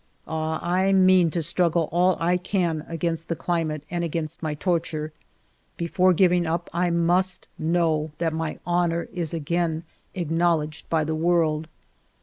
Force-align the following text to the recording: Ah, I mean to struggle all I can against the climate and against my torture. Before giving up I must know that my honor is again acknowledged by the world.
Ah, 0.27 0.59
I 0.67 0.93
mean 0.93 1.29
to 1.29 1.43
struggle 1.43 1.87
all 1.91 2.17
I 2.19 2.35
can 2.35 2.83
against 2.87 3.27
the 3.27 3.35
climate 3.35 3.83
and 3.91 4.03
against 4.03 4.41
my 4.41 4.55
torture. 4.55 5.13
Before 5.77 6.11
giving 6.11 6.47
up 6.47 6.71
I 6.73 6.89
must 6.89 7.47
know 7.59 8.09
that 8.17 8.33
my 8.33 8.57
honor 8.65 9.09
is 9.13 9.31
again 9.31 9.83
acknowledged 10.15 10.89
by 10.89 11.03
the 11.03 11.13
world. 11.13 11.67